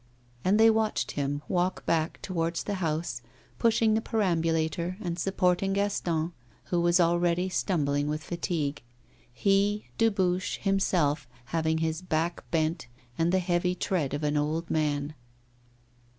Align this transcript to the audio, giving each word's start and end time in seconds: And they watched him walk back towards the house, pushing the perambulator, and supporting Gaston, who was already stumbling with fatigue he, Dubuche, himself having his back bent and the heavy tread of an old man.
And 0.43 0.59
they 0.59 0.71
watched 0.71 1.11
him 1.11 1.43
walk 1.47 1.85
back 1.85 2.19
towards 2.23 2.63
the 2.63 2.73
house, 2.81 3.21
pushing 3.59 3.93
the 3.93 4.01
perambulator, 4.01 4.97
and 4.99 5.19
supporting 5.19 5.73
Gaston, 5.73 6.33
who 6.65 6.81
was 6.81 6.99
already 6.99 7.49
stumbling 7.49 8.07
with 8.07 8.23
fatigue 8.23 8.81
he, 9.31 9.89
Dubuche, 9.99 10.57
himself 10.57 11.27
having 11.45 11.77
his 11.77 12.01
back 12.01 12.43
bent 12.49 12.87
and 13.15 13.31
the 13.31 13.37
heavy 13.37 13.75
tread 13.75 14.15
of 14.15 14.23
an 14.23 14.37
old 14.37 14.71
man. 14.71 15.13